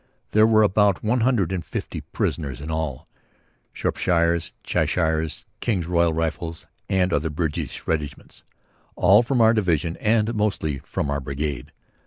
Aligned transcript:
There 0.31 0.47
were 0.47 0.63
about 0.63 1.03
one 1.03 1.19
hundred 1.21 1.51
and 1.51 1.63
fifty 1.63 2.01
prisoners 2.01 2.59
in 2.59 2.71
all 2.71 3.07
Shropshires, 3.71 4.51
Cheshires, 4.63 5.45
King's 5.59 5.85
Royal 5.85 6.11
Rifles 6.11 6.65
and 6.89 7.13
other 7.13 7.29
British 7.29 7.85
regiments 7.85 8.41
all 8.95 9.21
from 9.21 9.41
our 9.41 9.53
division 9.53 9.97
and 9.97 10.33
mostly 10.33 10.79
from 10.79 11.11
our 11.11 11.19
brigade. 11.19 11.71